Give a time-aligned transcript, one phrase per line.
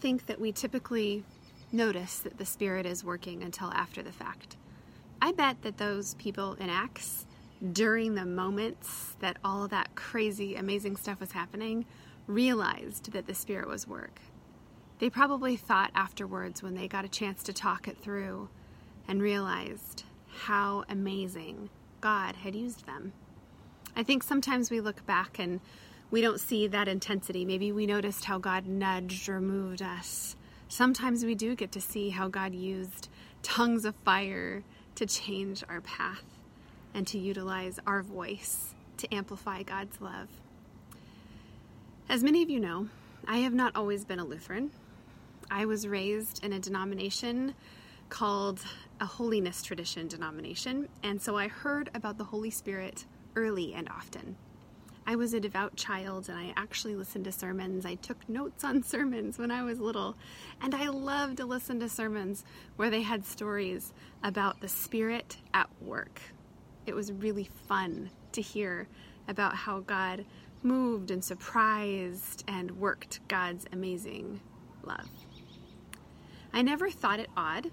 [0.00, 1.24] think that we typically
[1.72, 4.56] notice that the Spirit is working until after the fact.
[5.20, 7.26] I bet that those people in Acts,
[7.72, 11.84] during the moments that all that crazy, amazing stuff was happening,
[12.26, 14.20] realized that the Spirit was work.
[14.98, 18.48] They probably thought afterwards when they got a chance to talk it through
[19.06, 21.70] and realized how amazing
[22.00, 23.12] God had used them.
[23.96, 25.60] I think sometimes we look back and
[26.10, 27.44] we don't see that intensity.
[27.44, 30.36] Maybe we noticed how God nudged or moved us.
[30.68, 33.08] Sometimes we do get to see how God used
[33.42, 34.62] tongues of fire
[34.94, 36.24] to change our path
[36.94, 40.28] and to utilize our voice to amplify God's love.
[42.08, 42.88] As many of you know,
[43.26, 44.70] I have not always been a Lutheran.
[45.50, 47.54] I was raised in a denomination
[48.08, 48.60] called
[49.00, 53.04] a holiness tradition denomination, and so I heard about the Holy Spirit
[53.36, 54.36] early and often.
[55.08, 57.86] I was a devout child and I actually listened to sermons.
[57.86, 60.18] I took notes on sermons when I was little,
[60.60, 62.44] and I loved to listen to sermons
[62.76, 66.20] where they had stories about the Spirit at work.
[66.84, 68.86] It was really fun to hear
[69.28, 70.26] about how God
[70.62, 74.42] moved and surprised and worked God's amazing
[74.82, 75.08] love.
[76.52, 77.70] I never thought it odd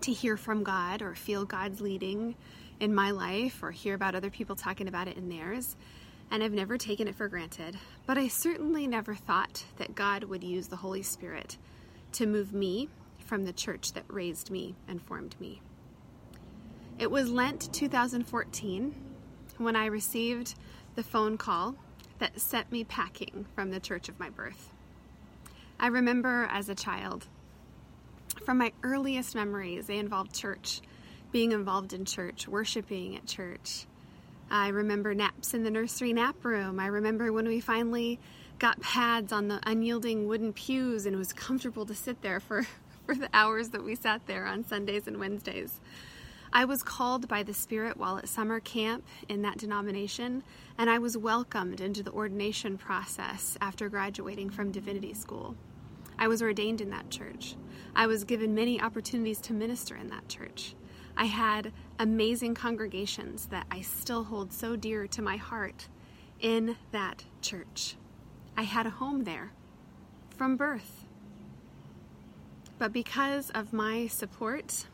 [0.00, 2.36] to hear from God or feel God's leading
[2.80, 5.76] in my life or hear about other people talking about it in theirs
[6.32, 10.42] and I've never taken it for granted, but I certainly never thought that God would
[10.42, 11.58] use the Holy Spirit
[12.12, 15.60] to move me from the church that raised me and formed me.
[16.98, 18.94] It was Lent 2014
[19.58, 20.54] when I received
[20.94, 21.76] the phone call
[22.18, 24.70] that sent me packing from the church of my birth.
[25.78, 27.26] I remember as a child,
[28.46, 30.80] from my earliest memories, they involved church,
[31.30, 33.84] being involved in church, worshiping at church.
[34.52, 36.78] I remember naps in the nursery nap room.
[36.78, 38.20] I remember when we finally
[38.58, 42.66] got pads on the unyielding wooden pews and it was comfortable to sit there for,
[43.06, 45.80] for the hours that we sat there on Sundays and Wednesdays.
[46.52, 50.42] I was called by the Spirit while at summer camp in that denomination,
[50.76, 55.56] and I was welcomed into the ordination process after graduating from divinity school.
[56.18, 57.56] I was ordained in that church.
[57.96, 60.74] I was given many opportunities to minister in that church.
[61.16, 65.88] I had amazing congregations that I still hold so dear to my heart
[66.40, 67.96] in that church.
[68.56, 69.52] I had a home there
[70.36, 71.04] from birth.
[72.78, 74.86] But because of my support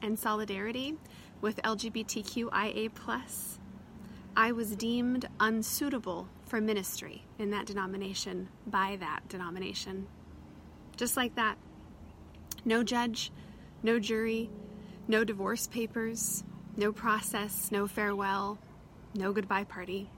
[0.00, 0.96] and solidarity
[1.40, 2.90] with LGBTQIA,
[4.36, 10.06] I was deemed unsuitable for ministry in that denomination by that denomination.
[10.96, 11.56] Just like that.
[12.64, 13.32] No judge,
[13.82, 14.50] no jury,
[15.08, 16.44] no divorce papers,
[16.76, 18.58] no process, no farewell,
[19.14, 20.08] no goodbye party.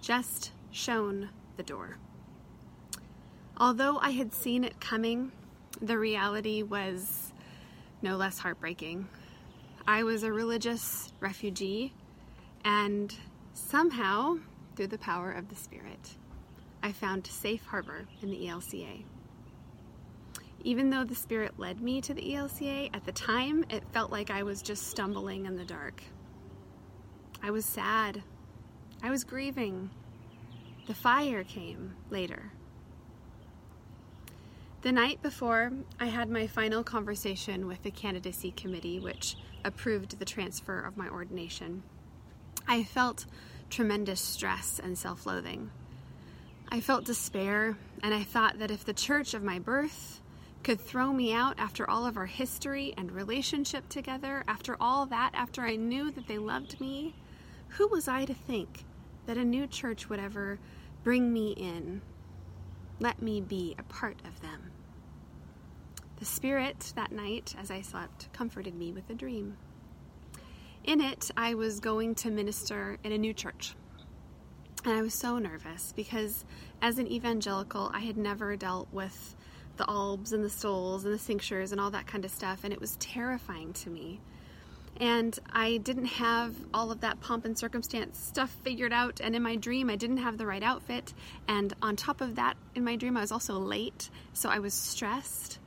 [0.00, 1.98] Just shown the door.
[3.56, 5.32] Although I had seen it coming,
[5.80, 7.32] the reality was
[8.02, 9.08] no less heartbreaking.
[9.86, 11.92] I was a religious refugee,
[12.64, 13.14] and
[13.54, 14.38] somehow,
[14.76, 16.16] through the power of the Spirit,
[16.82, 19.04] I found safe harbor in the ELCA.
[20.64, 24.30] Even though the Spirit led me to the ELCA, at the time it felt like
[24.30, 26.02] I was just stumbling in the dark.
[27.42, 28.22] I was sad.
[29.02, 29.90] I was grieving.
[30.86, 32.52] The fire came later.
[34.82, 40.24] The night before, I had my final conversation with the candidacy committee, which approved the
[40.24, 41.82] transfer of my ordination.
[42.68, 43.26] I felt
[43.70, 45.70] tremendous stress and self loathing.
[46.68, 50.20] I felt despair, and I thought that if the church of my birth
[50.62, 55.30] could throw me out after all of our history and relationship together, after all that,
[55.34, 57.14] after I knew that they loved me,
[57.68, 58.84] who was I to think
[59.26, 60.58] that a new church would ever
[61.02, 62.02] bring me in?
[63.00, 64.70] Let me be a part of them.
[66.16, 69.56] The Spirit that night, as I slept, comforted me with a dream.
[70.84, 73.74] In it, I was going to minister in a new church.
[74.84, 76.44] And I was so nervous because,
[76.80, 79.34] as an evangelical, I had never dealt with
[79.82, 82.72] the albs and the stoles and the cinctures and all that kind of stuff, and
[82.72, 84.20] it was terrifying to me.
[84.98, 89.20] And I didn't have all of that pomp and circumstance stuff figured out.
[89.22, 91.14] And in my dream, I didn't have the right outfit.
[91.48, 94.10] And on top of that, in my dream, I was also late.
[94.34, 95.58] So I was stressed.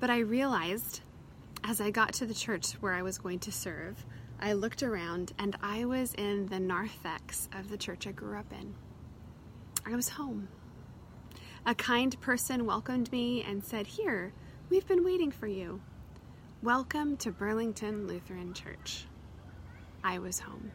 [0.00, 1.00] But I realized
[1.64, 4.04] as I got to the church where I was going to serve,
[4.40, 8.52] I looked around and I was in the narthex of the church I grew up
[8.52, 8.74] in.
[9.86, 10.48] I was home.
[11.64, 14.32] A kind person welcomed me and said, Here,
[14.68, 15.80] we've been waiting for you.
[16.60, 19.04] Welcome to Burlington Lutheran Church.
[20.02, 20.72] I was home.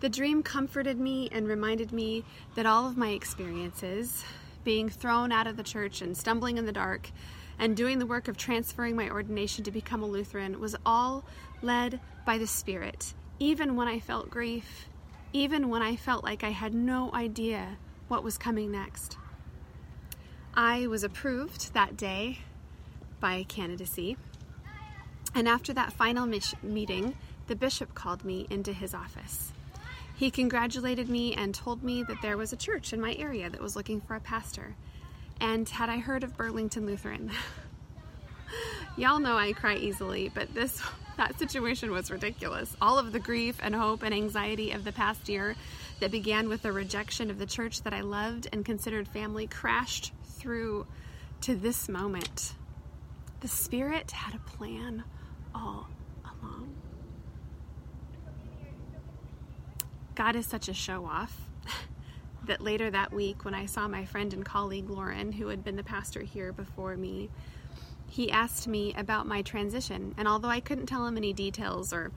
[0.00, 4.24] The dream comforted me and reminded me that all of my experiences,
[4.64, 7.10] being thrown out of the church and stumbling in the dark
[7.58, 11.22] and doing the work of transferring my ordination to become a Lutheran was all
[11.60, 14.88] led by the Spirit, even when I felt grief,
[15.34, 17.76] even when I felt like I had no idea
[18.08, 19.16] what was coming next.
[20.54, 22.40] I was approved that day
[23.20, 24.16] by candidacy,
[25.34, 26.26] and after that final
[26.62, 27.16] meeting,
[27.46, 29.52] the bishop called me into his office.
[30.18, 33.60] He congratulated me and told me that there was a church in my area that
[33.60, 34.74] was looking for a pastor.
[35.40, 37.30] And had I heard of Burlington Lutheran?
[38.96, 40.82] Y'all know I cry easily, but this
[41.16, 42.76] that situation was ridiculous.
[42.82, 45.54] All of the grief and hope and anxiety of the past year
[46.00, 50.12] that began with the rejection of the church that I loved and considered family crashed
[50.24, 50.86] through
[51.42, 52.54] to this moment.
[53.40, 55.04] The Spirit had a plan
[55.54, 55.88] all
[56.24, 56.74] along.
[60.14, 61.36] God is such a show off
[62.46, 65.76] that later that week, when I saw my friend and colleague Lauren, who had been
[65.76, 67.30] the pastor here before me,
[68.08, 70.14] he asked me about my transition.
[70.16, 72.10] And although I couldn't tell him any details or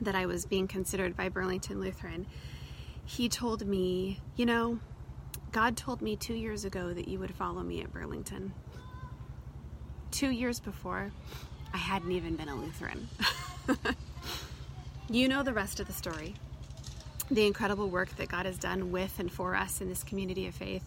[0.00, 2.26] that I was being considered by Burlington Lutheran,
[3.10, 4.78] he told me, You know,
[5.50, 8.52] God told me two years ago that you would follow me at Burlington.
[10.12, 11.10] Two years before,
[11.74, 13.08] I hadn't even been a Lutheran.
[15.10, 16.34] you know the rest of the story
[17.30, 20.54] the incredible work that God has done with and for us in this community of
[20.54, 20.82] faith,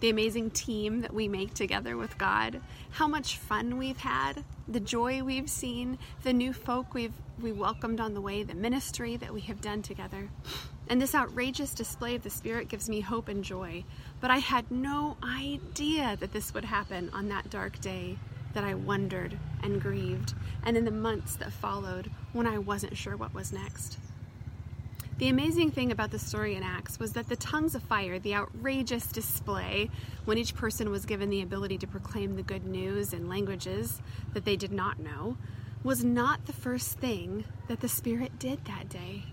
[0.00, 2.60] the amazing team that we make together with God,
[2.90, 8.00] how much fun we've had, the joy we've seen, the new folk we've we welcomed
[8.00, 10.28] on the way, the ministry that we have done together.
[10.88, 13.84] And this outrageous display of the Spirit gives me hope and joy.
[14.20, 18.16] But I had no idea that this would happen on that dark day
[18.54, 20.32] that I wondered and grieved,
[20.64, 23.98] and in the months that followed when I wasn't sure what was next.
[25.18, 28.34] The amazing thing about the story in Acts was that the tongues of fire, the
[28.34, 29.88] outrageous display
[30.26, 34.02] when each person was given the ability to proclaim the good news in languages
[34.34, 35.38] that they did not know,
[35.82, 39.24] was not the first thing that the Spirit did that day.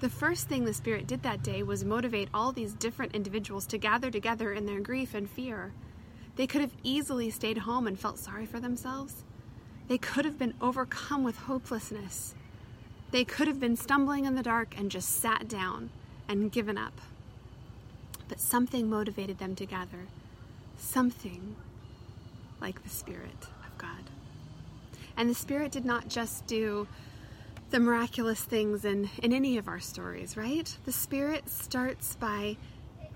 [0.00, 3.78] The first thing the Spirit did that day was motivate all these different individuals to
[3.78, 5.72] gather together in their grief and fear.
[6.36, 9.24] They could have easily stayed home and felt sorry for themselves.
[9.88, 12.34] They could have been overcome with hopelessness
[13.10, 15.90] they could have been stumbling in the dark and just sat down
[16.28, 17.00] and given up.
[18.28, 20.06] But something motivated them to gather.
[20.76, 21.56] Something
[22.60, 24.10] like the Spirit of God.
[25.16, 26.86] And the Spirit did not just do
[27.70, 30.76] the miraculous things in, in any of our stories, right?
[30.84, 32.56] The Spirit starts by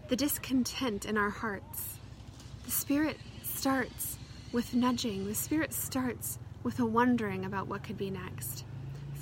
[0.08, 1.98] the discontent in our hearts.
[2.64, 4.16] The Spirit starts
[4.52, 5.26] with nudging.
[5.26, 8.64] The Spirit starts with a wondering about what could be next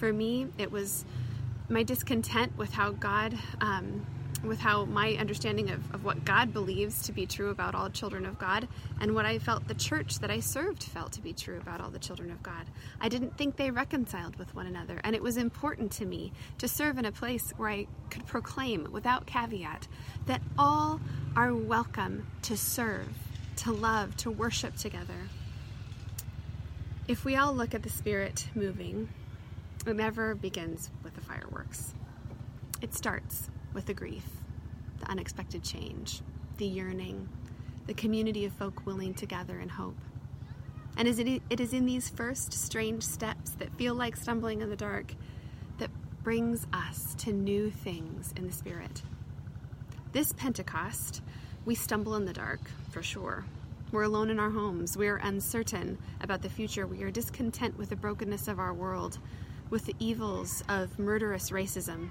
[0.01, 1.05] for me, it was
[1.69, 4.07] my discontent with how God, um,
[4.43, 8.25] with how my understanding of, of what God believes to be true about all children
[8.25, 8.67] of God,
[8.99, 11.91] and what I felt the church that I served felt to be true about all
[11.91, 12.65] the children of God.
[12.99, 16.67] I didn't think they reconciled with one another, and it was important to me to
[16.67, 19.87] serve in a place where I could proclaim without caveat
[20.25, 20.99] that all
[21.37, 23.19] are welcome to serve,
[23.57, 25.29] to love, to worship together.
[27.07, 29.11] If we all look at the Spirit moving,
[29.87, 31.95] it never begins with the fireworks.
[32.81, 34.27] It starts with the grief,
[34.99, 36.21] the unexpected change,
[36.59, 37.29] the yearning,
[37.87, 39.97] the community of folk willing to gather in hope.
[40.97, 45.15] And it is in these first strange steps that feel like stumbling in the dark
[45.79, 45.91] that
[46.23, 49.03] brings us to new things in the Spirit.
[50.13, 51.23] This Pentecost,
[51.65, 53.45] we stumble in the dark, for sure.
[53.93, 54.97] We're alone in our homes.
[54.97, 56.87] We are uncertain about the future.
[56.87, 59.19] We are discontent with the brokenness of our world
[59.71, 62.11] with the evils of murderous racism,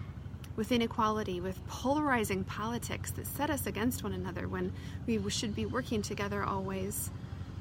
[0.55, 4.71] with inequality, with polarizing politics that set us against one another when
[5.05, 7.11] we should be working together always,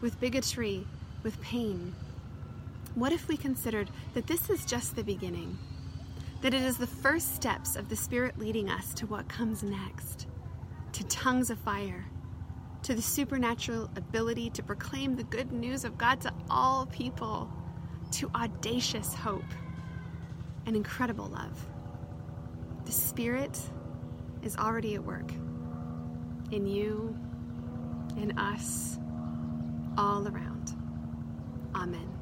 [0.01, 0.87] with bigotry,
[1.25, 1.93] with pain.
[2.95, 5.59] What if we considered that this is just the beginning?
[6.43, 10.27] That it is the first steps of the Spirit leading us to what comes next,
[10.93, 12.05] to tongues of fire,
[12.85, 17.51] to the supernatural ability to proclaim the good news of God to all people,
[18.13, 19.43] to audacious hope
[20.69, 21.67] an incredible love.
[22.85, 23.59] The Spirit
[24.43, 25.33] is already at work
[26.53, 27.17] in you,
[28.19, 28.99] in us,
[29.97, 30.75] all around.
[31.75, 32.18] Amen.